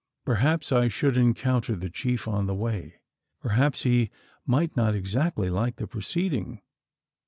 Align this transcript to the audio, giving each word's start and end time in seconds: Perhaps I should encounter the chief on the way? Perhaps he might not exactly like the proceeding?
Perhaps 0.25 0.71
I 0.71 0.87
should 0.87 1.15
encounter 1.15 1.75
the 1.75 1.91
chief 1.91 2.27
on 2.27 2.47
the 2.47 2.55
way? 2.55 2.95
Perhaps 3.39 3.83
he 3.83 4.09
might 4.47 4.75
not 4.75 4.95
exactly 4.95 5.47
like 5.51 5.75
the 5.75 5.85
proceeding? 5.85 6.63